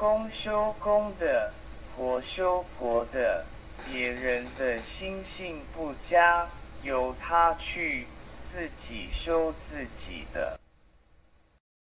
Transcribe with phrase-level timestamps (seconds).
[0.00, 1.52] 公修公的
[1.94, 3.44] 婆修婆的
[3.84, 6.48] 别人的心性不佳
[6.82, 8.06] 由他去
[8.50, 10.58] 自己修自己的。